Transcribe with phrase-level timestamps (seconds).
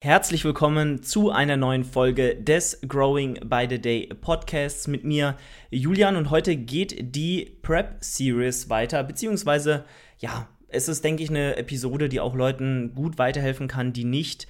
[0.00, 5.36] Herzlich willkommen zu einer neuen Folge des Growing by the Day Podcasts mit mir,
[5.70, 6.14] Julian.
[6.14, 9.84] Und heute geht die Prep Series weiter, beziehungsweise,
[10.20, 14.46] ja, es ist, denke ich, eine Episode, die auch Leuten gut weiterhelfen kann, die nicht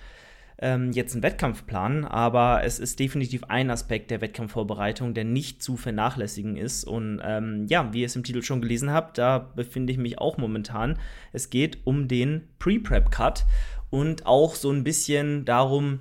[0.61, 5.63] ähm, jetzt einen Wettkampf planen, aber es ist definitiv ein Aspekt der Wettkampfvorbereitung, der nicht
[5.63, 6.85] zu vernachlässigen ist.
[6.85, 10.19] Und ähm, ja, wie ihr es im Titel schon gelesen habt, da befinde ich mich
[10.19, 10.99] auch momentan.
[11.33, 13.47] Es geht um den Pre-Prep-Cut
[13.91, 16.01] und auch so ein bisschen darum,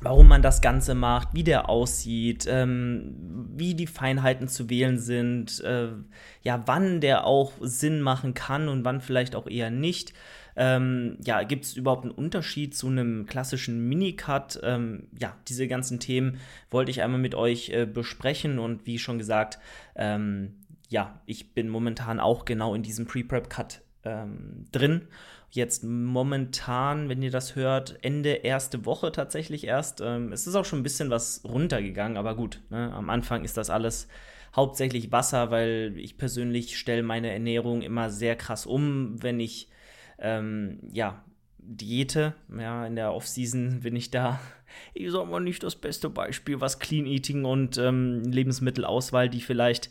[0.00, 3.14] warum man das Ganze macht, wie der aussieht, ähm,
[3.56, 5.88] wie die Feinheiten zu wählen sind, äh,
[6.42, 10.12] ja, wann der auch Sinn machen kann und wann vielleicht auch eher nicht.
[10.56, 14.60] Ähm, ja, gibt es überhaupt einen Unterschied zu einem klassischen Minicut?
[14.62, 16.38] Ähm, ja, diese ganzen Themen
[16.70, 19.58] wollte ich einmal mit euch äh, besprechen und wie schon gesagt,
[19.96, 20.54] ähm,
[20.90, 25.08] ja, ich bin momentan auch genau in diesem Pre-Prep-Cut ähm, drin
[25.54, 30.00] jetzt momentan, wenn ihr das hört, Ende erste Woche tatsächlich erst.
[30.00, 32.92] Ähm, es ist auch schon ein bisschen was runtergegangen, aber gut, ne?
[32.92, 34.08] am Anfang ist das alles
[34.54, 39.68] hauptsächlich Wasser, weil ich persönlich stelle meine Ernährung immer sehr krass um, wenn ich
[40.18, 41.24] ähm, ja
[41.58, 44.40] Diete, ja, in der Offseason bin ich da,
[44.94, 49.90] ich sag mal nicht das beste Beispiel, was Clean Eating und ähm, Lebensmittelauswahl, die vielleicht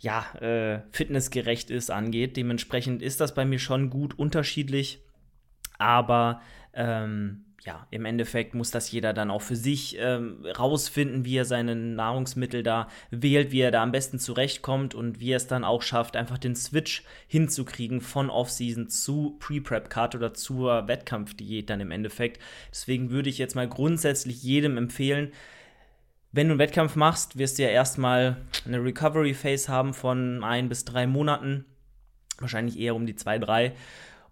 [0.00, 2.36] ja, äh, fitnessgerecht ist, angeht.
[2.36, 5.02] Dementsprechend ist das bei mir schon gut unterschiedlich.
[5.78, 6.40] Aber
[6.74, 11.44] ähm, ja, im Endeffekt muss das jeder dann auch für sich ähm, rausfinden, wie er
[11.44, 15.64] seine Nahrungsmittel da wählt, wie er da am besten zurechtkommt und wie er es dann
[15.64, 21.90] auch schafft, einfach den Switch hinzukriegen von Off-Season zu Pre-Prep-Card oder zur Wettkampfdiät dann im
[21.90, 22.40] Endeffekt.
[22.70, 25.32] Deswegen würde ich jetzt mal grundsätzlich jedem empfehlen,
[26.32, 30.68] wenn du einen Wettkampf machst, wirst du ja erstmal eine Recovery Phase haben von ein
[30.68, 31.64] bis drei Monaten.
[32.38, 33.72] Wahrscheinlich eher um die zwei, drei.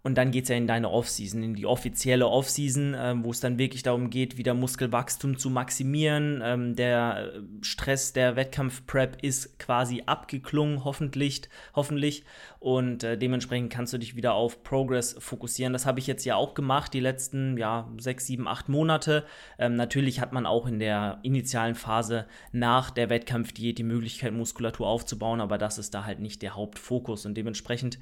[0.02, 3.40] Und dann geht es ja in deine Offseason, in die offizielle Offseason, ähm, wo es
[3.40, 6.40] dann wirklich darum geht, wieder Muskelwachstum zu maximieren.
[6.44, 11.42] Ähm, der äh, Stress der Wettkampf-Prep ist quasi abgeklungen, hoffentlich.
[11.74, 12.24] hoffentlich.
[12.60, 15.72] Und äh, dementsprechend kannst du dich wieder auf Progress fokussieren.
[15.72, 19.24] Das habe ich jetzt ja auch gemacht, die letzten ja, sechs, sieben, acht Monate.
[19.58, 24.86] Ähm, natürlich hat man auch in der initialen Phase nach der Wettkampfdiät die Möglichkeit, Muskulatur
[24.86, 27.26] aufzubauen, aber das ist da halt nicht der Hauptfokus.
[27.26, 27.98] Und dementsprechend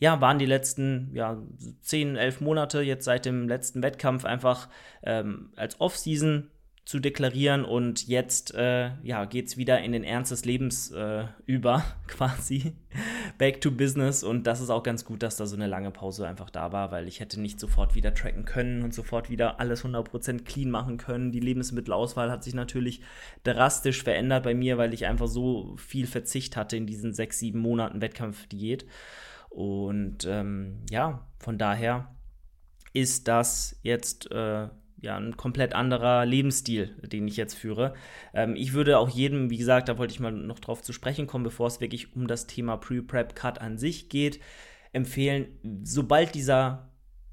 [0.00, 1.40] ja, waren die letzten ja,
[1.82, 4.68] 10, 11 Monate jetzt seit dem letzten Wettkampf einfach
[5.02, 6.50] ähm, als Off-Season
[6.86, 11.24] zu deklarieren und jetzt äh, ja, geht es wieder in den Ernst des Lebens äh,
[11.46, 12.72] über, quasi.
[13.38, 16.26] Back to Business und das ist auch ganz gut, dass da so eine lange Pause
[16.26, 19.84] einfach da war, weil ich hätte nicht sofort wieder tracken können und sofort wieder alles
[19.84, 21.30] 100% clean machen können.
[21.30, 23.02] Die Lebensmittelauswahl hat sich natürlich
[23.44, 27.60] drastisch verändert bei mir, weil ich einfach so viel Verzicht hatte in diesen sechs, sieben
[27.60, 28.86] Monaten Wettkampfdiät.
[29.50, 32.14] Und ähm, ja, von daher
[32.92, 34.68] ist das jetzt äh,
[35.02, 37.94] ja ein komplett anderer Lebensstil, den ich jetzt führe.
[38.32, 41.26] Ähm, ich würde auch jedem, wie gesagt, da wollte ich mal noch drauf zu sprechen
[41.26, 44.40] kommen, bevor es wirklich um das Thema Pre-Prep-Cut an sich geht,
[44.92, 45.48] empfehlen,
[45.82, 46.89] sobald dieser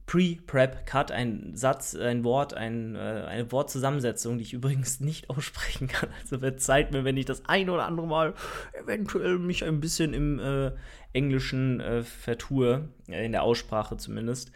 [0.07, 6.09] Pre-Prep-Cut, ein Satz, ein Wort, ein, äh, eine Wortzusammensetzung, die ich übrigens nicht aussprechen kann.
[6.22, 8.34] Also verzeiht mir, wenn ich das ein oder andere Mal
[8.81, 10.72] eventuell mich ein bisschen im äh,
[11.13, 14.51] Englischen äh, vertue, äh, in der Aussprache zumindest.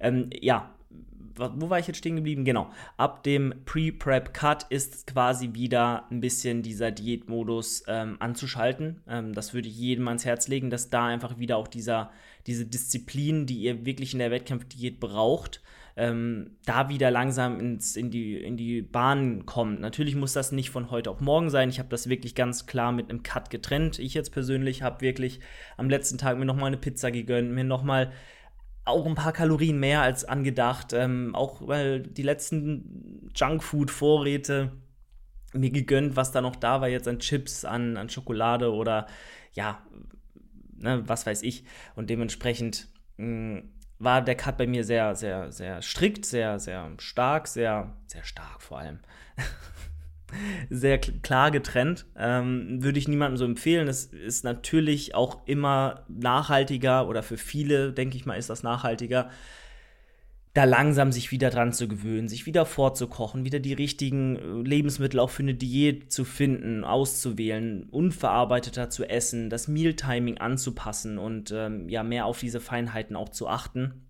[0.00, 0.74] Ähm, ja,
[1.36, 2.44] wo war ich jetzt stehen geblieben?
[2.44, 2.70] Genau.
[2.96, 9.02] Ab dem Pre-Prep-Cut ist quasi wieder ein bisschen dieser Diätmodus ähm, anzuschalten.
[9.08, 12.10] Ähm, das würde ich jedem ans Herz legen, dass da einfach wieder auch dieser,
[12.46, 15.62] diese Disziplin, die ihr wirklich in der Wettkampfdiät braucht,
[15.96, 19.80] ähm, da wieder langsam ins, in, die, in die Bahn kommt.
[19.80, 21.68] Natürlich muss das nicht von heute auf morgen sein.
[21.68, 23.98] Ich habe das wirklich ganz klar mit einem Cut getrennt.
[23.98, 25.40] Ich jetzt persönlich habe wirklich
[25.76, 28.12] am letzten Tag mir nochmal eine Pizza gegönnt, mir nochmal
[28.84, 30.92] auch ein paar Kalorien mehr als angedacht.
[30.92, 34.72] Ähm, auch weil die letzten Junkfood-Vorräte
[35.52, 39.06] mir gegönnt, was da noch da war, jetzt an Chips, an, an Schokolade oder
[39.52, 39.86] ja,
[40.84, 41.64] ne, was weiß ich.
[41.96, 46.92] Und dementsprechend mh, mm, war der Cut bei mir sehr, sehr, sehr strikt, sehr, sehr
[46.98, 49.00] stark, sehr, sehr stark vor allem.
[50.70, 52.06] sehr klar getrennt.
[52.16, 53.88] Ähm, würde ich niemandem so empfehlen.
[53.88, 59.30] Es ist natürlich auch immer nachhaltiger oder für viele, denke ich mal, ist das nachhaltiger,
[60.54, 65.18] da langsam sich wieder dran zu gewöhnen, sich wieder vorzukochen, wieder die richtigen äh, Lebensmittel
[65.18, 71.88] auch für eine Diät zu finden, auszuwählen, unverarbeiteter zu essen, das Mealtiming anzupassen und ähm,
[71.88, 74.06] ja mehr auf diese Feinheiten auch zu achten.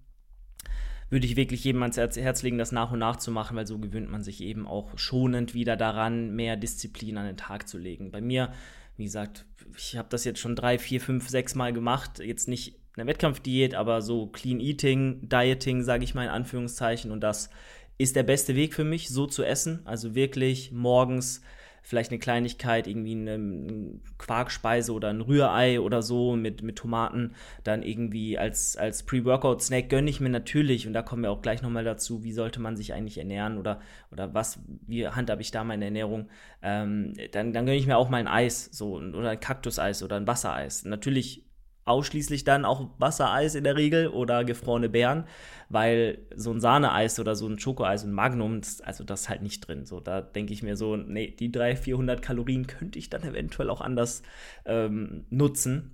[1.08, 3.78] Würde ich wirklich jedem ans Herz legen, das nach und nach zu machen, weil so
[3.78, 8.10] gewöhnt man sich eben auch schonend wieder daran, mehr Disziplin an den Tag zu legen.
[8.10, 8.52] Bei mir,
[8.96, 12.83] wie gesagt, ich habe das jetzt schon drei, vier, fünf, sechs Mal gemacht, jetzt nicht
[12.96, 17.10] eine Wettkampfdiät, aber so Clean Eating, Dieting, sage ich mal in Anführungszeichen.
[17.10, 17.50] Und das
[17.98, 19.80] ist der beste Weg für mich, so zu essen.
[19.84, 21.42] Also wirklich morgens
[21.84, 27.82] vielleicht eine Kleinigkeit, irgendwie eine Quarkspeise oder ein Rührei oder so mit, mit Tomaten, dann
[27.82, 31.84] irgendwie als, als Pre-Workout-Snack gönne ich mir natürlich, und da kommen wir auch gleich nochmal
[31.84, 33.80] dazu, wie sollte man sich eigentlich ernähren oder,
[34.10, 36.30] oder was, wie handhabe ich da meine Ernährung,
[36.62, 40.16] ähm, dann, dann gönne ich mir auch mal ein Eis, so, oder ein Kaktuseis oder
[40.16, 40.86] ein Wassereis.
[40.86, 41.43] Natürlich
[41.84, 45.24] ausschließlich dann auch Wassereis in der Regel oder gefrorene Beeren,
[45.68, 49.66] weil so ein Sahneeis oder so ein Schokoeis und Magnum, also das ist halt nicht
[49.66, 49.84] drin.
[49.84, 53.70] So, da denke ich mir so, nee, die 300, 400 Kalorien könnte ich dann eventuell
[53.70, 54.22] auch anders
[54.64, 55.90] ähm, nutzen.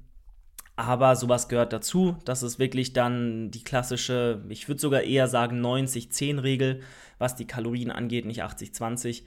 [0.76, 2.16] Aber sowas gehört dazu.
[2.24, 6.80] Das ist wirklich dann die klassische, ich würde sogar eher sagen 90-10-Regel,
[7.18, 9.24] was die Kalorien angeht, nicht 80-20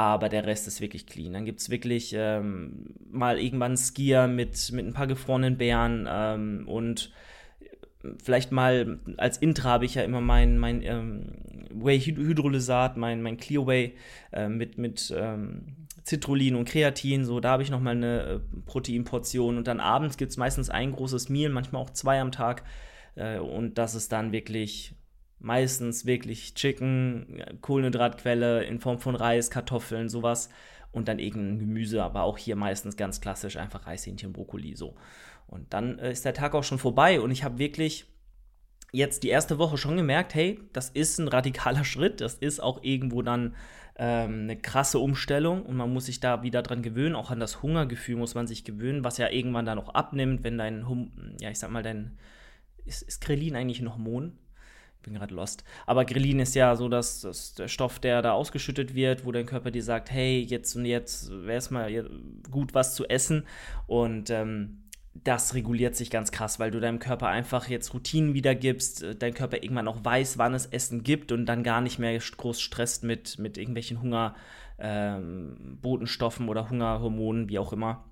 [0.00, 1.34] aber der Rest ist wirklich clean.
[1.34, 6.66] Dann gibt es wirklich ähm, mal irgendwann Skier mit, mit ein paar gefrorenen Beeren ähm,
[6.66, 7.12] und
[8.24, 11.32] vielleicht mal als Intra habe ich ja immer mein, mein ähm,
[11.70, 13.94] Whey Hydrolysat, mein, mein Clear Whey
[14.32, 19.58] äh, mit, mit ähm, Citrullin und Kreatin, so da habe ich nochmal eine äh, Proteinportion.
[19.58, 22.62] Und dann abends gibt es meistens ein großes Meal, manchmal auch zwei am Tag.
[23.16, 24.94] Äh, und das ist dann wirklich
[25.40, 30.50] meistens wirklich Chicken, Kohlenhydratquelle in Form von Reis, Kartoffeln, sowas
[30.92, 34.94] und dann irgendein Gemüse, aber auch hier meistens ganz klassisch einfach Reishähnchen, Brokkoli so.
[35.46, 38.06] Und dann äh, ist der Tag auch schon vorbei und ich habe wirklich
[38.92, 42.82] jetzt die erste Woche schon gemerkt, hey, das ist ein radikaler Schritt, das ist auch
[42.82, 43.54] irgendwo dann
[43.96, 47.62] ähm, eine krasse Umstellung und man muss sich da wieder dran gewöhnen, auch an das
[47.62, 51.50] Hungergefühl muss man sich gewöhnen, was ja irgendwann dann auch abnimmt, wenn dein, hum ja
[51.50, 52.18] ich sag mal, dein,
[52.84, 54.38] ist, ist Krelin eigentlich ein Hormon?
[55.02, 55.64] Bin gerade lost.
[55.86, 59.46] Aber Grelin ist ja so, dass, dass, der Stoff, der da ausgeschüttet wird, wo dein
[59.46, 62.08] Körper dir sagt, hey, jetzt und jetzt wäre es mal
[62.50, 63.44] gut, was zu essen.
[63.86, 64.80] Und ähm,
[65.14, 69.34] das reguliert sich ganz krass, weil du deinem Körper einfach jetzt Routinen wiedergibst, äh, dein
[69.34, 73.02] Körper irgendwann auch weiß, wann es Essen gibt und dann gar nicht mehr groß stresst
[73.04, 74.00] mit, mit irgendwelchen
[74.78, 78.04] Hungerbotenstoffen ähm, oder Hungerhormonen, wie auch immer.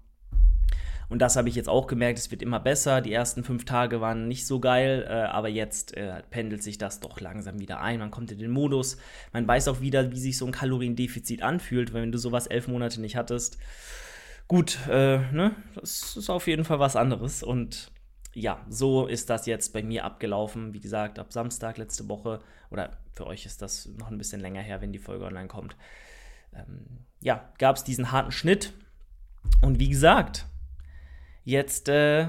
[1.09, 3.01] Und das habe ich jetzt auch gemerkt, es wird immer besser.
[3.01, 7.01] Die ersten fünf Tage waren nicht so geil, äh, aber jetzt äh, pendelt sich das
[7.01, 7.99] doch langsam wieder ein.
[7.99, 8.99] Man kommt in den Modus.
[9.33, 13.01] Man weiß auch wieder, wie sich so ein Kaloriendefizit anfühlt, wenn du sowas elf Monate
[13.01, 13.59] nicht hattest.
[14.49, 15.55] Gut, äh, ne?
[15.75, 17.43] Das ist auf jeden Fall was anderes.
[17.43, 17.91] Und
[18.35, 20.75] ja, so ist das jetzt bei mir abgelaufen.
[20.75, 22.41] Wie gesagt, ab Samstag letzte Woche,
[22.71, 25.75] oder für euch ist das noch ein bisschen länger her, wenn die Folge online kommt.
[26.55, 28.75] Ähm, ja, gab es diesen harten Schnitt.
[29.63, 30.47] Und wie gesagt,
[31.49, 32.27] Jetzt äh,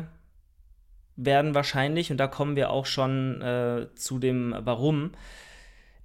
[1.17, 5.11] werden wahrscheinlich, und da kommen wir auch schon äh, zu dem Warum,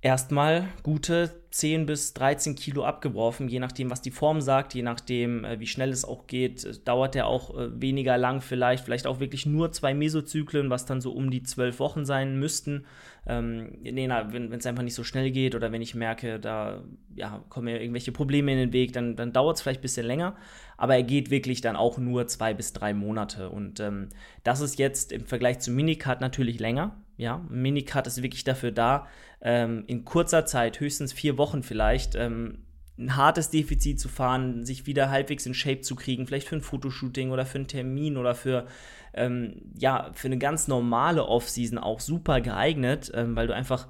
[0.04, 5.44] erstmal gute 10 bis 13 Kilo abgeworfen, je nachdem, was die Form sagt, je nachdem,
[5.44, 9.18] äh, wie schnell es auch geht, dauert der auch äh, weniger lang vielleicht, vielleicht auch
[9.18, 12.84] wirklich nur zwei Mesozyklen, was dann so um die zwölf Wochen sein müssten.
[13.26, 16.84] Ähm, nee, na, wenn es einfach nicht so schnell geht oder wenn ich merke, da
[17.14, 20.06] ja, kommen mir irgendwelche Probleme in den Weg, dann, dann dauert es vielleicht ein bisschen
[20.06, 20.36] länger,
[20.76, 23.48] aber er geht wirklich dann auch nur zwei bis drei Monate.
[23.48, 24.10] Und ähm,
[24.42, 29.06] das ist jetzt im Vergleich zu Minicut natürlich länger, ja, Minicut ist wirklich dafür da,
[29.40, 32.64] ähm, in kurzer Zeit, höchstens vier Wochen vielleicht, ähm,
[32.96, 36.60] ein hartes Defizit zu fahren, sich wieder halbwegs in Shape zu kriegen, vielleicht für ein
[36.60, 38.66] Fotoshooting oder für einen Termin oder für,
[39.14, 43.88] ähm, ja, für eine ganz normale Offseason auch super geeignet, ähm, weil du einfach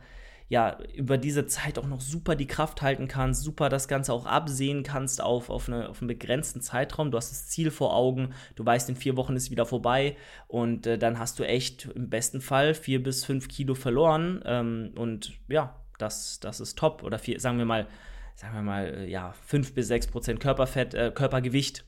[0.54, 4.24] ja, über diese Zeit auch noch super die Kraft halten kannst, super das Ganze auch
[4.24, 7.10] absehen kannst auf, auf, eine, auf einen begrenzten Zeitraum.
[7.10, 10.86] Du hast das Ziel vor Augen, du weißt, in vier Wochen ist wieder vorbei und
[10.86, 15.32] äh, dann hast du echt im besten Fall vier bis fünf Kilo verloren ähm, und
[15.48, 17.02] ja, das, das ist top.
[17.02, 17.88] Oder vier, sagen wir mal,
[18.36, 21.84] sagen wir mal, äh, ja, fünf bis sechs Prozent Körperfett, äh, Körpergewicht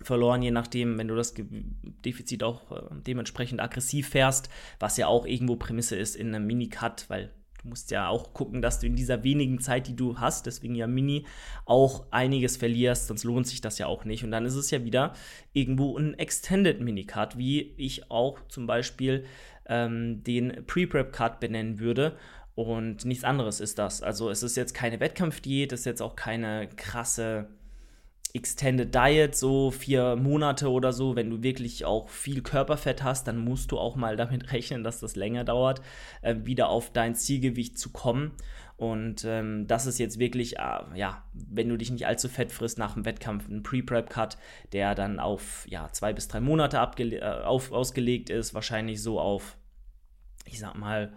[0.00, 5.26] verloren, je nachdem, wenn du das Defizit auch äh, dementsprechend aggressiv fährst, was ja auch
[5.26, 7.30] irgendwo Prämisse ist in einem Minicut, weil
[7.62, 10.74] Du musst ja auch gucken, dass du in dieser wenigen Zeit, die du hast, deswegen
[10.74, 11.26] ja Mini,
[11.66, 14.24] auch einiges verlierst, sonst lohnt sich das ja auch nicht.
[14.24, 15.12] Und dann ist es ja wieder
[15.52, 19.24] irgendwo ein Extended Mini-Cut, wie ich auch zum Beispiel
[19.66, 22.16] ähm, den Pre-Prep-Cut benennen würde.
[22.54, 24.02] Und nichts anderes ist das.
[24.02, 27.48] Also es ist jetzt keine Wettkampfdiät, es ist jetzt auch keine krasse
[28.34, 33.38] Extended Diet, so vier Monate oder so, wenn du wirklich auch viel Körperfett hast, dann
[33.38, 35.82] musst du auch mal damit rechnen, dass das länger dauert,
[36.22, 38.32] äh, wieder auf dein Zielgewicht zu kommen.
[38.76, 42.78] Und ähm, das ist jetzt wirklich, äh, ja, wenn du dich nicht allzu fett frisst
[42.78, 44.38] nach dem Wettkampf, ein Pre-Prep-Cut,
[44.72, 49.58] der dann auf ja, zwei bis drei Monate äh, auf, ausgelegt ist, wahrscheinlich so auf,
[50.46, 51.12] ich sag mal,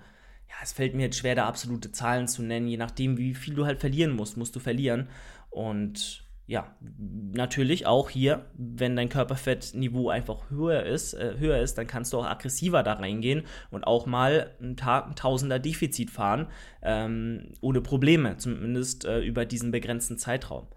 [0.50, 3.56] ja, es fällt mir jetzt schwer, da absolute Zahlen zu nennen, je nachdem, wie viel
[3.56, 5.08] du halt verlieren musst, musst du verlieren.
[5.50, 11.88] Und ja, natürlich auch hier, wenn dein Körperfettniveau einfach höher ist, äh, höher ist, dann
[11.88, 16.48] kannst du auch aggressiver da reingehen und auch mal einen Tag ein Tausender Defizit fahren,
[16.82, 20.68] ähm, ohne Probleme, zumindest äh, über diesen begrenzten Zeitraum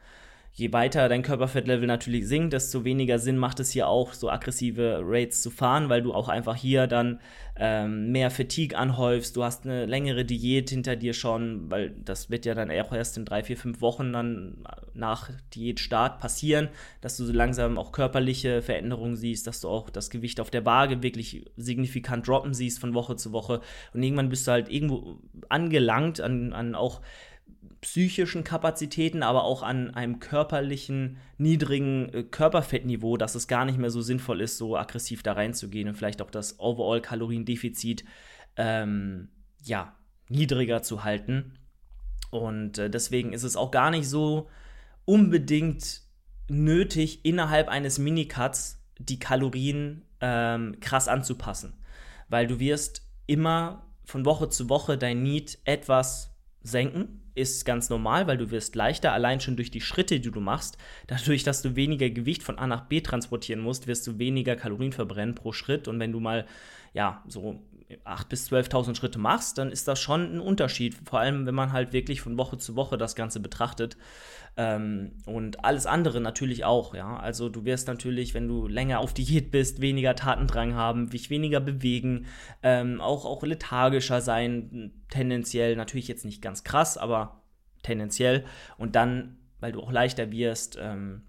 [0.57, 5.03] je weiter dein Körperfettlevel natürlich sinkt, desto weniger Sinn macht es hier auch, so aggressive
[5.05, 7.21] Rates zu fahren, weil du auch einfach hier dann
[7.59, 9.37] ähm, mehr Fatigue anhäufst.
[9.37, 13.19] Du hast eine längere Diät hinter dir schon, weil das wird ja dann auch erst
[13.19, 16.69] in drei, vier, fünf Wochen dann nach Diätstart passieren,
[17.03, 20.65] dass du so langsam auch körperliche Veränderungen siehst, dass du auch das Gewicht auf der
[20.65, 23.61] Waage wirklich signifikant droppen siehst von Woche zu Woche.
[23.93, 25.19] Und irgendwann bist du halt irgendwo
[25.51, 27.03] angelangt an, an auch
[27.81, 33.91] psychischen Kapazitäten, aber auch an einem körperlichen, niedrigen äh, Körperfettniveau, dass es gar nicht mehr
[33.91, 38.05] so sinnvoll ist, so aggressiv da reinzugehen und vielleicht auch das Overall-Kaloriendefizit
[38.57, 39.29] ähm,
[39.63, 39.95] ja,
[40.29, 41.59] niedriger zu halten.
[42.31, 44.49] Und äh, deswegen ist es auch gar nicht so
[45.05, 46.03] unbedingt
[46.49, 51.75] nötig, innerhalb eines Minicuts die Kalorien ähm, krass anzupassen.
[52.29, 58.27] Weil du wirst immer von Woche zu Woche dein Need etwas senken ist ganz normal,
[58.27, 60.79] weil du wirst leichter, allein schon durch die Schritte, die du machst.
[61.07, 64.93] Dadurch, dass du weniger Gewicht von A nach B transportieren musst, wirst du weniger Kalorien
[64.93, 65.87] verbrennen pro Schritt.
[65.87, 66.47] Und wenn du mal,
[66.95, 70.97] ja, so 8.000 bis 12.000 Schritte machst, dann ist das schon ein Unterschied.
[71.05, 73.97] Vor allem, wenn man halt wirklich von Woche zu Woche das Ganze betrachtet.
[74.57, 77.17] Ähm, und alles andere natürlich auch, ja.
[77.17, 81.61] Also du wirst natürlich, wenn du länger auf Diät bist, weniger Tatendrang haben, dich weniger
[81.61, 82.27] bewegen,
[82.63, 87.43] ähm, auch, auch lethargischer sein, tendenziell, natürlich jetzt nicht ganz krass, aber
[87.83, 88.45] tendenziell.
[88.79, 91.23] Und dann, weil du auch leichter wirst, ähm,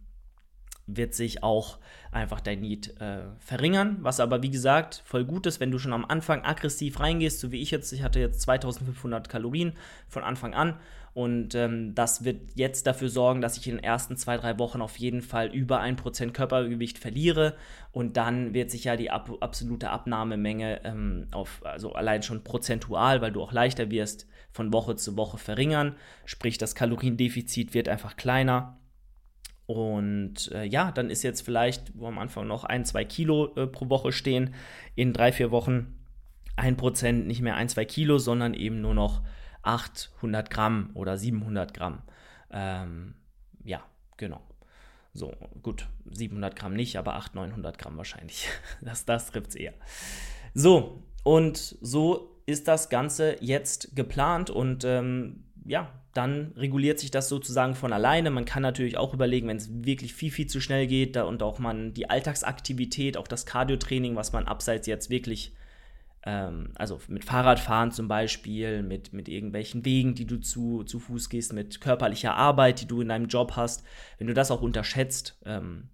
[0.87, 1.77] wird sich auch
[2.11, 5.93] einfach dein Need äh, verringern, was aber wie gesagt voll gut ist, wenn du schon
[5.93, 7.91] am Anfang aggressiv reingehst, so wie ich jetzt.
[7.91, 9.73] Ich hatte jetzt 2500 Kalorien
[10.07, 10.75] von Anfang an
[11.13, 14.81] und ähm, das wird jetzt dafür sorgen, dass ich in den ersten zwei, drei Wochen
[14.81, 17.55] auf jeden Fall über 1% Körpergewicht verliere
[17.91, 23.21] und dann wird sich ja die ab absolute Abnahmemenge ähm, auf, also allein schon prozentual,
[23.21, 25.95] weil du auch leichter wirst, von Woche zu Woche verringern.
[26.25, 28.77] Sprich, das Kaloriendefizit wird einfach kleiner
[29.67, 33.67] und äh, ja, dann ist jetzt vielleicht, wo am Anfang noch ein, zwei Kilo äh,
[33.67, 34.55] pro Woche stehen,
[34.95, 35.93] in drei, vier Wochen
[36.55, 39.21] ein Prozent nicht mehr ein, zwei Kilo, sondern eben nur noch
[39.63, 42.01] 800 Gramm oder 700 Gramm.
[42.49, 43.15] Ähm,
[43.63, 43.83] ja,
[44.15, 44.41] genau.
[45.13, 48.47] So, gut, 700 Gramm nicht, aber 800, 900 Gramm wahrscheinlich.
[48.81, 49.73] Das, das trifft es eher.
[50.53, 57.29] So, und so ist das Ganze jetzt geplant und ähm, ja, dann reguliert sich das
[57.29, 58.31] sozusagen von alleine.
[58.31, 61.43] Man kann natürlich auch überlegen, wenn es wirklich viel, viel zu schnell geht da und
[61.43, 65.53] auch man die Alltagsaktivität, auch das Cardiotraining, was man abseits jetzt wirklich,
[66.25, 71.29] ähm, also mit Fahrradfahren zum Beispiel, mit, mit irgendwelchen Wegen, die du zu, zu Fuß
[71.29, 73.83] gehst, mit körperlicher Arbeit, die du in deinem Job hast,
[74.17, 75.89] wenn du das auch unterschätzt ähm,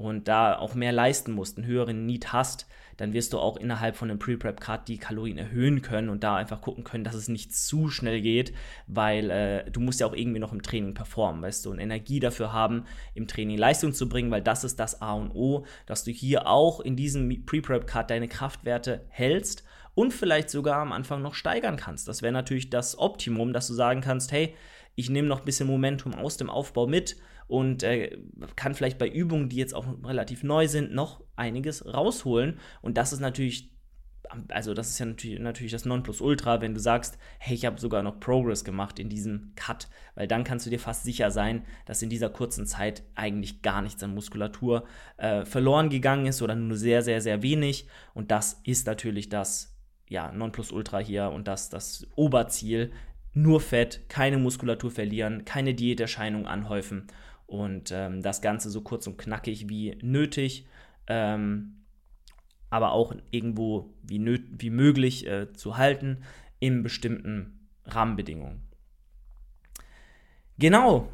[0.00, 2.66] und da auch mehr leisten musst, einen höheren Need hast,
[2.96, 6.60] dann wirst du auch innerhalb von einem Pre-Prep-Card die Kalorien erhöhen können und da einfach
[6.62, 8.54] gucken können, dass es nicht zu schnell geht,
[8.86, 12.18] weil äh, du musst ja auch irgendwie noch im Training performen, weißt du, und Energie
[12.18, 16.04] dafür haben, im Training Leistung zu bringen, weil das ist das A und O, dass
[16.04, 19.64] du hier auch in diesem Pre-Prep-Card deine Kraftwerte hältst
[19.94, 22.08] und vielleicht sogar am Anfang noch steigern kannst.
[22.08, 24.54] Das wäre natürlich das Optimum, dass du sagen kannst, hey,
[24.94, 27.16] ich nehme noch ein bisschen Momentum aus dem Aufbau mit
[27.50, 28.16] und äh,
[28.54, 32.60] kann vielleicht bei Übungen, die jetzt auch relativ neu sind, noch einiges rausholen.
[32.80, 33.70] Und das ist natürlich
[34.48, 38.04] also das ist ja natürlich, natürlich das Nonplusultra, wenn du sagst, hey, ich habe sogar
[38.04, 42.02] noch Progress gemacht in diesem Cut, weil dann kannst du dir fast sicher sein, dass
[42.02, 44.84] in dieser kurzen Zeit eigentlich gar nichts an Muskulatur
[45.16, 47.88] äh, verloren gegangen ist oder nur sehr, sehr, sehr wenig.
[48.14, 49.76] Und das ist natürlich das
[50.08, 52.92] ja, Nonplusultra hier und das, das Oberziel.
[53.32, 57.08] Nur Fett, keine Muskulatur verlieren, keine Diäterscheinung anhäufen
[57.50, 60.66] und ähm, das Ganze so kurz und knackig wie nötig,
[61.08, 61.82] ähm,
[62.70, 66.22] aber auch irgendwo wie, wie möglich äh, zu halten
[66.60, 68.62] in bestimmten Rahmenbedingungen.
[70.58, 71.08] Genau,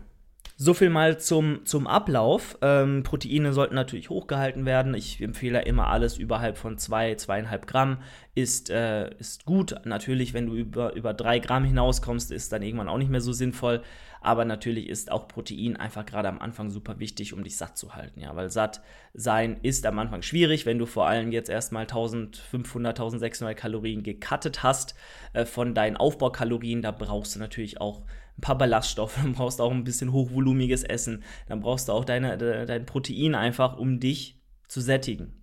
[0.59, 2.59] so viel mal zum, zum Ablauf.
[2.63, 4.95] Ähm, Proteine sollten natürlich hochgehalten werden.
[4.95, 7.99] Ich empfehle immer alles überhalb von 2, zwei, 2,5 Gramm
[8.35, 9.75] ist, äh, ist gut.
[9.85, 13.33] Natürlich, wenn du über, über 3 Gramm hinauskommst, ist dann irgendwann auch nicht mehr so
[13.33, 13.83] sinnvoll.
[14.27, 17.95] Aber natürlich ist auch Protein einfach gerade am Anfang super wichtig, um dich satt zu
[17.95, 18.19] halten.
[18.19, 18.81] Ja, weil satt
[19.15, 24.65] sein ist am Anfang schwierig, wenn du vor allem jetzt erstmal 1500, 1600 Kalorien gekattet
[24.65, 24.97] hast
[25.33, 26.83] äh, von deinen Aufbaukalorien.
[26.83, 28.01] Da brauchst du natürlich auch
[28.37, 32.05] ein paar Ballaststoffe, dann brauchst du auch ein bisschen hochvolumiges Essen, dann brauchst du auch
[32.05, 35.41] deine, dein Protein einfach, um dich zu sättigen.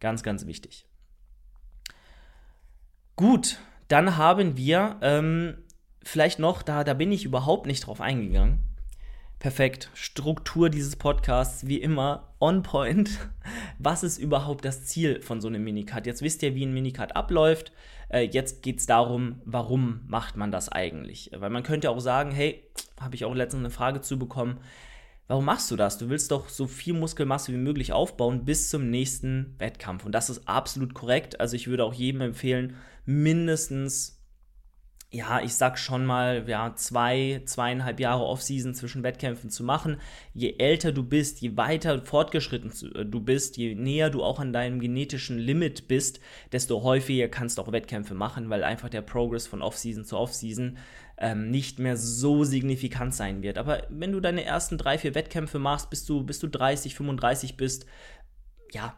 [0.00, 0.84] Ganz, ganz wichtig.
[3.14, 5.58] Gut, dann haben wir ähm,
[6.06, 8.60] vielleicht noch, da, da bin ich überhaupt nicht drauf eingegangen,
[9.38, 9.90] Perfekt.
[9.92, 13.10] Struktur dieses Podcasts wie immer on point.
[13.78, 16.06] Was ist überhaupt das Ziel von so einem Minicut?
[16.06, 17.70] Jetzt wisst ihr, wie ein Minicut abläuft.
[18.08, 21.30] Äh, jetzt geht es darum, warum macht man das eigentlich?
[21.36, 22.64] Weil man könnte auch sagen, hey,
[22.98, 24.58] habe ich auch letztens eine Frage zu bekommen.
[25.28, 25.98] Warum machst du das?
[25.98, 30.06] Du willst doch so viel Muskelmasse wie möglich aufbauen bis zum nächsten Wettkampf.
[30.06, 31.40] Und das ist absolut korrekt.
[31.40, 34.15] Also ich würde auch jedem empfehlen, mindestens
[35.16, 39.96] ja, ich sag schon mal, ja, zwei, zweieinhalb Jahre Offseason zwischen Wettkämpfen zu machen.
[40.34, 44.52] Je älter du bist, je weiter fortgeschritten äh, du bist, je näher du auch an
[44.52, 46.20] deinem genetischen Limit bist,
[46.52, 50.76] desto häufiger kannst du auch Wettkämpfe machen, weil einfach der Progress von Offseason zu Offseason
[51.16, 53.56] ähm, nicht mehr so signifikant sein wird.
[53.56, 57.56] Aber wenn du deine ersten drei, vier Wettkämpfe machst, bis du, bis du 30, 35
[57.56, 57.86] bist,
[58.70, 58.94] ja,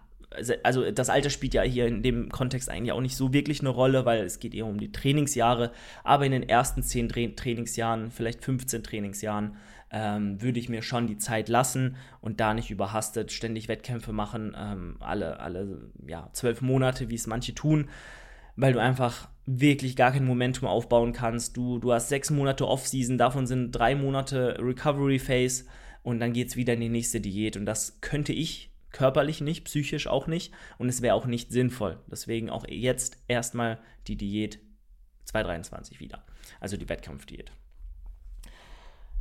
[0.63, 3.71] also, das Alter spielt ja hier in dem Kontext eigentlich auch nicht so wirklich eine
[3.71, 5.73] Rolle, weil es geht eher um die Trainingsjahre.
[6.05, 9.57] Aber in den ersten 10 Tra Trainingsjahren, vielleicht 15 Trainingsjahren,
[9.91, 14.55] ähm, würde ich mir schon die Zeit lassen und da nicht überhastet ständig Wettkämpfe machen,
[14.59, 17.89] ähm, alle, alle ja, zwölf Monate, wie es manche tun,
[18.57, 21.57] weil du einfach wirklich gar kein Momentum aufbauen kannst.
[21.57, 25.65] Du, du hast sechs Monate Off-Season, davon sind drei Monate Recovery Phase
[26.03, 27.57] und dann geht es wieder in die nächste Diät.
[27.57, 31.99] Und das könnte ich körperlich nicht, psychisch auch nicht und es wäre auch nicht sinnvoll.
[32.11, 34.61] Deswegen auch jetzt erstmal die Diät
[35.25, 36.25] 223 wieder,
[36.61, 37.53] also die Wettkampfdiät.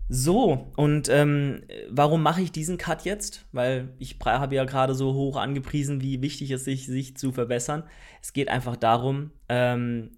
[0.09, 3.45] So, und ähm, warum mache ich diesen Cut jetzt?
[3.51, 7.83] Weil ich habe ja gerade so hoch angepriesen, wie wichtig es ist, sich zu verbessern.
[8.21, 10.11] Es geht einfach darum, ähm,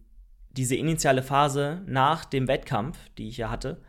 [0.51, 3.81] diese initiale Phase nach dem Wettkampf, die ich ja hatte,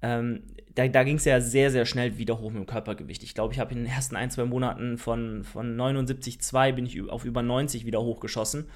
[0.00, 0.42] ähm,
[0.74, 3.22] da, da ging es ja sehr, sehr schnell wieder hoch mit dem Körpergewicht.
[3.22, 7.00] Ich glaube, ich habe in den ersten ein, zwei Monaten von, von 79,2 bin ich
[7.10, 8.68] auf über 90 wieder hochgeschossen.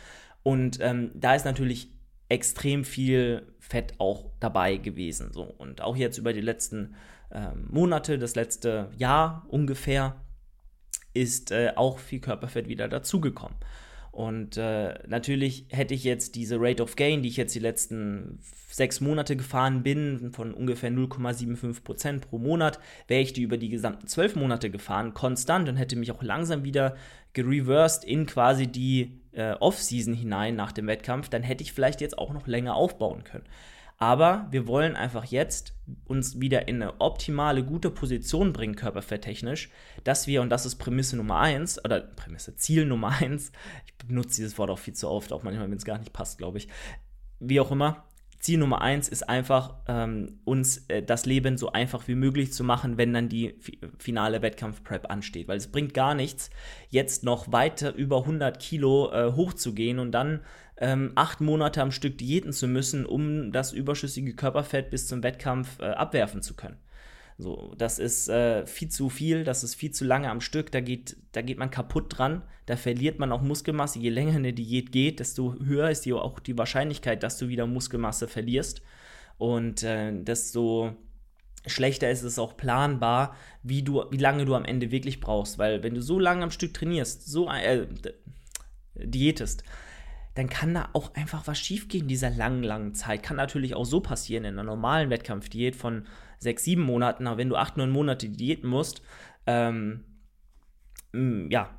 [0.42, 1.90] Und ähm, da ist natürlich
[2.28, 5.32] extrem viel Fett auch dabei gewesen.
[5.32, 5.42] So.
[5.42, 6.94] Und auch jetzt über die letzten
[7.32, 10.16] ähm, Monate, das letzte Jahr ungefähr,
[11.14, 13.56] ist äh, auch viel Körperfett wieder dazugekommen.
[14.16, 18.38] Und äh, natürlich hätte ich jetzt diese Rate of Gain, die ich jetzt die letzten
[18.66, 24.06] sechs Monate gefahren bin, von ungefähr 0,75% pro Monat, wäre ich die über die gesamten
[24.06, 26.96] zwölf Monate gefahren, konstant und hätte mich auch langsam wieder
[27.34, 32.16] gereversed in quasi die äh, Off-Season hinein nach dem Wettkampf, dann hätte ich vielleicht jetzt
[32.16, 33.44] auch noch länger aufbauen können.
[33.98, 39.70] Aber wir wollen einfach jetzt uns wieder in eine optimale, gute Position bringen, körperfetttechnisch,
[40.04, 43.52] dass wir, und das ist Prämisse Nummer eins oder Prämisse, Ziel Nummer eins,
[43.86, 46.38] ich benutze dieses Wort auch viel zu oft, auch manchmal, wenn es gar nicht passt,
[46.38, 46.68] glaube ich.
[47.38, 48.04] Wie auch immer,
[48.46, 52.64] Ziel Nummer eins ist einfach, ähm, uns äh, das Leben so einfach wie möglich zu
[52.64, 53.58] machen, wenn dann die
[53.98, 55.48] finale Wettkampf-Prep ansteht.
[55.48, 56.50] Weil es bringt gar nichts,
[56.88, 60.42] jetzt noch weiter über 100 Kilo äh, hochzugehen und dann
[60.78, 65.78] ähm, acht Monate am Stück diäten zu müssen, um das überschüssige Körperfett bis zum Wettkampf
[65.80, 66.78] äh, abwerfen zu können.
[67.38, 70.80] So, das ist äh, viel zu viel, das ist viel zu lange am Stück, da
[70.80, 73.98] geht, da geht man kaputt dran, da verliert man auch Muskelmasse.
[73.98, 77.66] Je länger eine Diät geht, desto höher ist die, auch die Wahrscheinlichkeit, dass du wieder
[77.66, 78.80] Muskelmasse verlierst.
[79.36, 80.96] Und äh, desto
[81.66, 85.58] schlechter ist es auch planbar, wie, du, wie lange du am Ende wirklich brauchst.
[85.58, 87.86] Weil wenn du so lange am Stück trainierst, so äh,
[88.94, 89.62] diätest,
[90.36, 93.22] dann kann da auch einfach was schiefgehen in dieser langen, langen Zeit.
[93.22, 96.06] Kann natürlich auch so passieren in einer normalen Wettkampfdiät von
[96.38, 99.02] sechs, sieben Monaten, aber wenn du acht, neun Monate diäten musst,
[99.46, 100.04] ähm,
[101.14, 101.70] ja,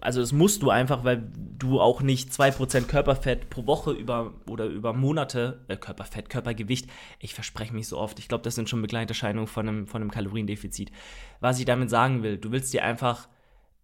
[0.00, 4.66] also das musst du einfach, weil du auch nicht 2% Körperfett pro Woche über oder
[4.66, 8.82] über Monate, äh, Körperfett, Körpergewicht, ich verspreche mich so oft, ich glaube, das sind schon
[8.82, 10.90] Begleiterscheinungen von einem, von einem Kaloriendefizit.
[11.38, 13.28] Was ich damit sagen will, du willst dir einfach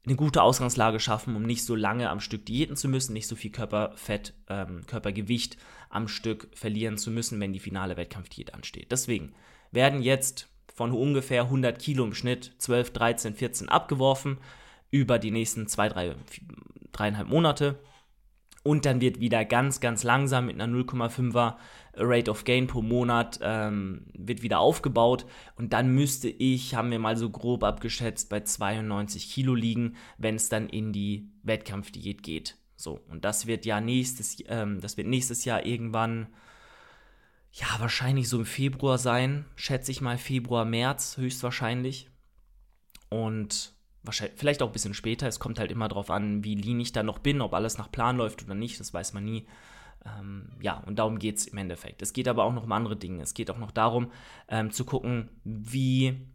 [0.09, 3.37] eine gute Ausgangslage schaffen, um nicht so lange am Stück diäten zu müssen, nicht so
[3.37, 5.59] viel Körperfett, ähm, Körpergewicht
[5.91, 8.91] am Stück verlieren zu müssen, wenn die finale Wettkampfdiät ansteht.
[8.91, 9.33] Deswegen
[9.71, 14.39] werden jetzt von ungefähr 100 Kilo im Schnitt 12, 13, 14 abgeworfen
[14.91, 16.15] über die nächsten zwei, drei,
[16.93, 17.79] dreieinhalb Monate.
[18.69, 21.57] Und dann wird wieder ganz, ganz langsam mit einer 0,5er
[21.95, 25.25] Rate of Gain pro Monat ähm, wird wieder aufgebaut.
[25.57, 30.35] Und dann müsste ich, haben wir mal so grob abgeschätzt, bei 92 Kilo liegen, wenn
[30.35, 32.59] es dann in die Wettkampfdiät geht.
[32.77, 36.27] So, und das wird ja nächstes, ähm, das wird nächstes Jahr irgendwann,
[37.53, 42.11] ja, wahrscheinlich so im Februar sein, schätze ich mal Februar, März höchstwahrscheinlich.
[43.09, 45.27] Und wahrscheinlich, vielleicht auch ein bisschen später.
[45.27, 47.91] Es kommt halt immer darauf an, wie lean ich da noch bin, ob alles nach
[47.91, 49.47] Plan läuft oder nicht, das weiß man nie.
[50.05, 52.03] Ähm, ja, und darum geht es im Endeffekt.
[52.03, 53.23] Es geht aber auch noch um andere Dinge.
[53.23, 54.13] Es geht auch noch darum,
[54.49, 56.29] ähm, zu gucken, wie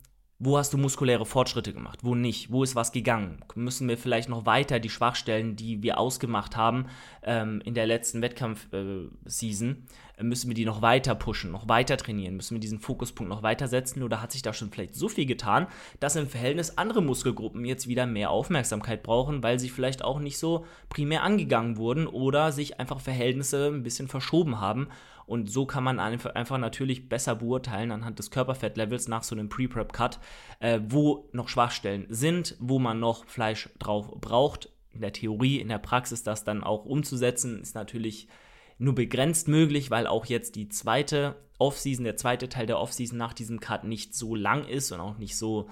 [0.45, 1.99] wo hast du muskuläre Fortschritte gemacht?
[2.01, 2.51] Wo nicht?
[2.51, 3.37] Wo ist was gegangen?
[3.55, 6.87] Müssen wir vielleicht noch weiter die Schwachstellen, die wir ausgemacht haben
[7.23, 12.35] ähm, in der letzten Wettkampf-Season, äh, müssen wir die noch weiter pushen, noch weiter trainieren?
[12.35, 14.03] Müssen wir diesen Fokuspunkt noch weiter setzen?
[14.03, 15.67] Oder hat sich da schon vielleicht so viel getan,
[16.01, 20.37] dass im Verhältnis andere Muskelgruppen jetzt wieder mehr Aufmerksamkeit brauchen, weil sie vielleicht auch nicht
[20.37, 24.89] so primär angegangen wurden oder sich einfach Verhältnisse ein bisschen verschoben haben?
[25.25, 30.19] Und so kann man einfach natürlich besser beurteilen anhand des Körperfettlevels nach so einem Pre-Prep-Cut,
[30.59, 34.69] äh, wo noch Schwachstellen sind, wo man noch Fleisch drauf braucht.
[34.91, 38.27] In der Theorie, in der Praxis das dann auch umzusetzen, ist natürlich
[38.77, 43.33] nur begrenzt möglich, weil auch jetzt die zweite Offseason, der zweite Teil der Offseason nach
[43.33, 45.69] diesem Cut nicht so lang ist und auch nicht so,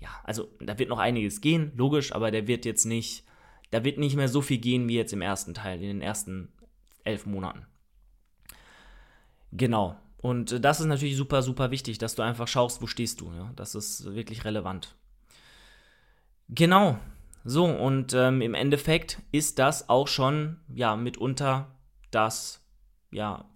[0.00, 3.24] ja, also da wird noch einiges gehen, logisch, aber der wird jetzt nicht,
[3.70, 6.52] da wird nicht mehr so viel gehen wie jetzt im ersten Teil, in den ersten
[7.04, 7.67] elf Monaten.
[9.52, 9.96] Genau.
[10.20, 13.32] Und äh, das ist natürlich super, super wichtig, dass du einfach schaust, wo stehst du.
[13.32, 13.52] Ja?
[13.56, 14.94] Das ist wirklich relevant.
[16.48, 16.98] Genau.
[17.44, 21.68] So, und ähm, im Endeffekt ist das auch schon, ja, mitunter
[22.10, 22.64] das,
[23.10, 23.48] ja,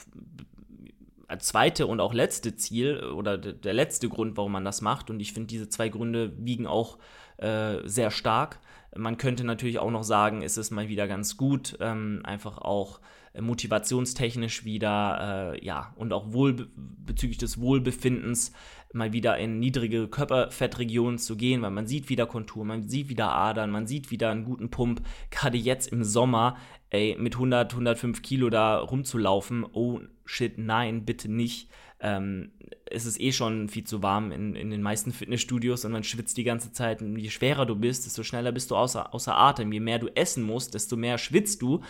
[1.38, 5.10] zweite und auch letzte Ziel oder der letzte Grund, warum man das macht.
[5.10, 6.98] Und ich finde, diese zwei Gründe wiegen auch
[7.38, 8.60] äh, sehr stark.
[8.94, 13.00] Man könnte natürlich auch noch sagen, ist es mal wieder ganz gut, ähm, einfach auch
[13.40, 18.52] motivationstechnisch wieder, äh, ja, und auch wohl bezüglich des Wohlbefindens
[18.92, 23.32] mal wieder in niedrige Körperfettregionen zu gehen, weil man sieht wieder Kontur, man sieht wieder
[23.32, 25.02] Adern, man sieht wieder einen guten Pump.
[25.30, 26.56] Gerade jetzt im Sommer,
[26.90, 31.70] ey, mit 100, 105 Kilo da rumzulaufen, oh shit, nein, bitte nicht.
[32.00, 32.50] Ähm,
[32.90, 36.36] es ist eh schon viel zu warm in, in den meisten Fitnessstudios und man schwitzt
[36.36, 37.00] die ganze Zeit.
[37.00, 39.72] Und je schwerer du bist, desto schneller bist du außer, außer Atem.
[39.72, 41.80] Je mehr du essen musst, desto mehr schwitzt du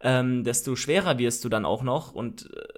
[0.00, 2.68] ähm, desto schwerer wirst du dann auch noch und äh,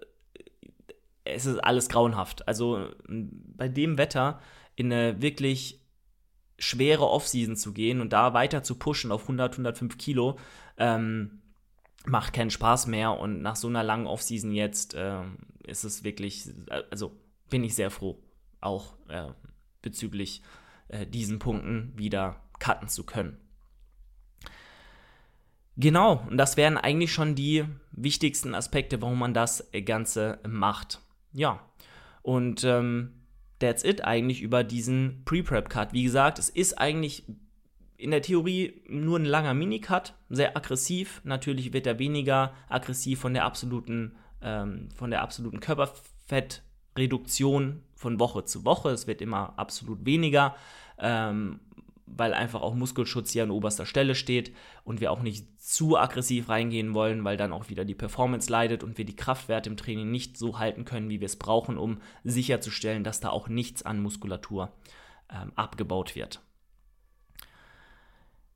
[1.24, 2.48] es ist alles grauenhaft.
[2.48, 4.40] Also bei dem Wetter
[4.74, 5.80] in eine wirklich
[6.58, 10.38] schwere Offseason zu gehen und da weiter zu pushen auf 100, 105 Kilo,
[10.78, 11.42] ähm,
[12.04, 15.22] macht keinen Spaß mehr und nach so einer langen Offseason jetzt äh,
[15.64, 16.48] ist es wirklich,
[16.90, 17.16] also
[17.50, 18.22] bin ich sehr froh,
[18.60, 19.28] auch äh,
[19.82, 20.42] bezüglich
[20.88, 23.38] äh, diesen Punkten wieder cutten zu können.
[25.76, 31.00] Genau, und das wären eigentlich schon die wichtigsten Aspekte, warum man das Ganze macht.
[31.32, 31.60] Ja,
[32.22, 33.12] und ähm,
[33.58, 35.92] that's it eigentlich über diesen Pre-Prep-Cut.
[35.92, 37.24] Wie gesagt, es ist eigentlich
[37.96, 41.20] in der Theorie nur ein langer Mini-Cut, sehr aggressiv.
[41.24, 48.44] Natürlich wird er weniger aggressiv von der absoluten, ähm, von der absoluten Körperfettreduktion von Woche
[48.44, 48.90] zu Woche.
[48.90, 50.56] Es wird immer absolut weniger.
[50.98, 51.60] Ähm,
[52.16, 56.48] weil einfach auch Muskelschutz hier an oberster Stelle steht und wir auch nicht zu aggressiv
[56.48, 60.10] reingehen wollen, weil dann auch wieder die Performance leidet und wir die Kraftwerte im Training
[60.10, 64.00] nicht so halten können, wie wir es brauchen, um sicherzustellen, dass da auch nichts an
[64.00, 64.72] Muskulatur
[65.30, 66.40] ähm, abgebaut wird.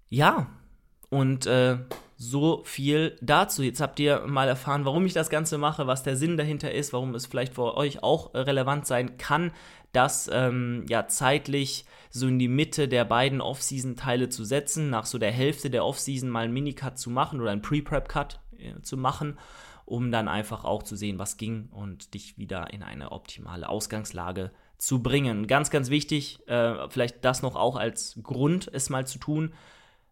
[0.08, 0.48] Ja,
[1.08, 1.78] und äh,
[2.16, 3.62] so viel dazu.
[3.62, 6.92] Jetzt habt ihr mal erfahren, warum ich das Ganze mache, was der Sinn dahinter ist,
[6.92, 9.52] warum es vielleicht für euch auch relevant sein kann,
[9.96, 15.18] das ähm, ja zeitlich so in die Mitte der beiden Off-Season-Teile zu setzen, nach so
[15.18, 19.38] der Hälfte der Off-Season mal einen Minicut zu machen oder einen Pre-Prep-Cut äh, zu machen,
[19.84, 24.50] um dann einfach auch zu sehen, was ging und dich wieder in eine optimale Ausgangslage
[24.78, 25.46] zu bringen.
[25.46, 29.54] Ganz, ganz wichtig, äh, vielleicht das noch auch als Grund, es mal zu tun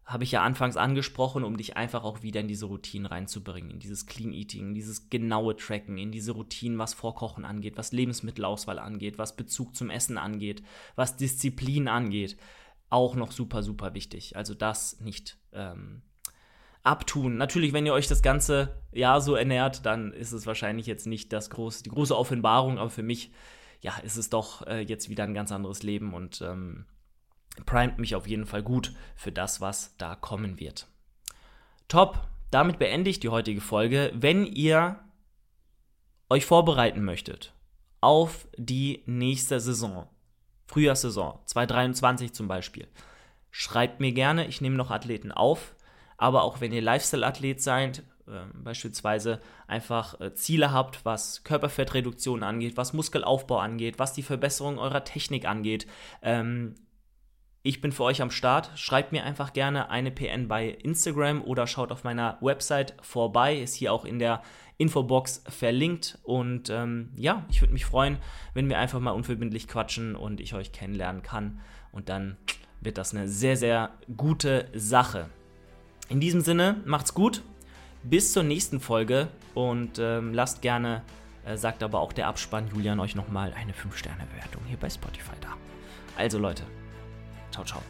[0.05, 3.79] habe ich ja anfangs angesprochen, um dich einfach auch wieder in diese Routinen reinzubringen, in
[3.79, 8.77] dieses Clean Eating, in dieses genaue Tracken, in diese Routinen, was Vorkochen angeht, was Lebensmittelauswahl
[8.77, 10.61] angeht, was Bezug zum Essen angeht,
[10.95, 12.37] was Disziplin angeht.
[12.89, 14.35] Auch noch super, super wichtig.
[14.35, 16.03] Also das nicht ähm,
[16.83, 17.37] abtun.
[17.37, 21.33] Natürlich, wenn ihr euch das ganze Jahr so ernährt, dann ist es wahrscheinlich jetzt nicht
[21.33, 23.31] das große, die große Offenbarung, aber für mich,
[23.81, 26.85] ja, ist es doch äh, jetzt wieder ein ganz anderes Leben und ähm,
[27.65, 30.87] primet mich auf jeden Fall gut für das, was da kommen wird.
[31.87, 34.11] Top, damit beende ich die heutige Folge.
[34.15, 34.99] Wenn ihr
[36.29, 37.53] euch vorbereiten möchtet
[38.01, 40.07] auf die nächste Saison,
[40.67, 42.87] Frühjahrssaison 2023 zum Beispiel,
[43.51, 45.75] schreibt mir gerne, ich nehme noch Athleten auf,
[46.17, 52.77] aber auch wenn ihr Lifestyle-Athlet seid, äh, beispielsweise einfach äh, Ziele habt, was Körperfettreduktion angeht,
[52.77, 55.87] was Muskelaufbau angeht, was die Verbesserung eurer Technik angeht,
[56.21, 56.75] ähm,
[57.65, 58.69] ich bin für euch am Start.
[58.75, 63.55] Schreibt mir einfach gerne eine PN bei Instagram oder schaut auf meiner Website vorbei.
[63.55, 64.43] Ist hier auch in der
[64.77, 66.19] Infobox verlinkt.
[66.21, 68.19] Und ähm, ja, ich würde mich freuen,
[68.53, 71.59] wenn wir einfach mal unverbindlich quatschen und ich euch kennenlernen kann.
[71.91, 72.37] Und dann
[72.81, 75.27] wird das eine sehr, sehr gute Sache.
[76.07, 77.41] In diesem Sinne, macht's gut.
[78.03, 81.01] Bis zur nächsten Folge und ähm, lasst gerne,
[81.47, 85.47] äh, sagt aber auch der Abspann Julian euch nochmal eine 5-Sterne-Bewertung hier bei Spotify da.
[86.15, 86.61] Also Leute,
[87.55, 87.81] ciao, ciao.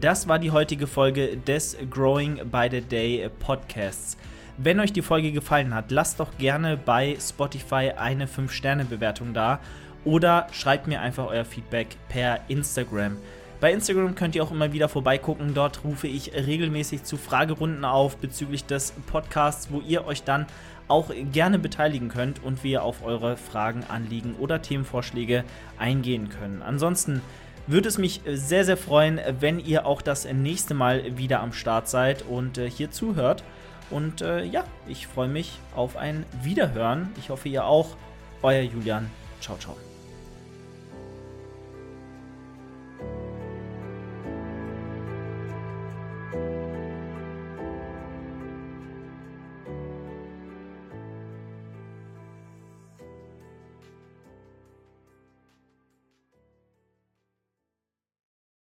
[0.00, 4.16] Das war die heutige Folge des Growing by the Day Podcasts.
[4.56, 9.58] Wenn euch die Folge gefallen hat, lasst doch gerne bei Spotify eine 5-Sterne-Bewertung da
[10.04, 13.16] oder schreibt mir einfach euer Feedback per Instagram.
[13.60, 15.54] Bei Instagram könnt ihr auch immer wieder vorbeigucken.
[15.54, 20.46] Dort rufe ich regelmäßig zu Fragerunden auf bezüglich des Podcasts, wo ihr euch dann
[20.86, 25.44] auch gerne beteiligen könnt und wir auf eure Fragen, Anliegen oder Themenvorschläge
[25.78, 26.62] eingehen können.
[26.62, 27.22] Ansonsten
[27.66, 31.88] würde es mich sehr, sehr freuen, wenn ihr auch das nächste Mal wieder am Start
[31.88, 33.44] seid und äh, hier zuhört.
[33.90, 37.10] Und äh, ja, ich freue mich auf ein Wiederhören.
[37.18, 37.96] Ich hoffe, ihr auch.
[38.42, 39.08] Euer Julian.
[39.40, 39.76] Ciao, ciao.